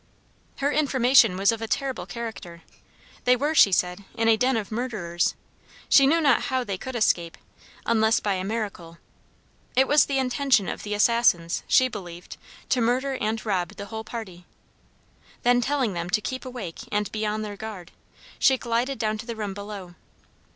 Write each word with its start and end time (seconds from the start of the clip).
Her 0.57 0.71
information 0.71 1.37
was 1.37 1.51
of 1.51 1.61
a 1.61 1.67
terrible 1.67 2.07
character. 2.07 2.63
They 3.25 3.35
were, 3.35 3.53
she 3.53 3.71
said, 3.71 4.03
in 4.15 4.27
a 4.27 4.35
den 4.35 4.57
of 4.57 4.71
murderers. 4.71 5.35
She 5.89 6.07
knew 6.07 6.19
not 6.19 6.45
how 6.45 6.63
they 6.63 6.75
could 6.75 6.95
escape, 6.95 7.37
unless 7.85 8.19
by 8.19 8.33
a 8.33 8.43
miracle. 8.43 8.97
It 9.75 9.87
was 9.87 10.05
the 10.07 10.17
intention 10.17 10.67
of 10.67 10.81
the 10.81 10.95
assassins, 10.95 11.61
she 11.67 11.87
believed, 11.87 12.37
to 12.69 12.81
murder 12.81 13.15
and 13.21 13.45
rob 13.45 13.75
the 13.75 13.85
whole 13.93 14.03
party. 14.03 14.47
Then, 15.43 15.61
telling 15.61 15.93
them 15.93 16.09
to 16.09 16.19
keep 16.19 16.45
awake 16.45 16.79
and 16.91 17.11
be 17.11 17.23
on 17.23 17.43
their 17.43 17.55
guard, 17.55 17.91
she 18.39 18.57
glided 18.57 18.97
down 18.97 19.19
to 19.19 19.27
the 19.27 19.35
room 19.35 19.53
below. 19.53 19.93